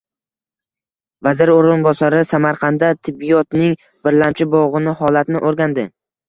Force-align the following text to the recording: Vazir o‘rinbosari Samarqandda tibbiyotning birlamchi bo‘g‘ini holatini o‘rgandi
Vazir 1.27 1.51
o‘rinbosari 1.55 2.21
Samarqandda 2.29 2.89
tibbiyotning 3.09 3.77
birlamchi 4.09 4.49
bo‘g‘ini 4.57 4.97
holatini 5.05 5.45
o‘rgandi 5.53 5.87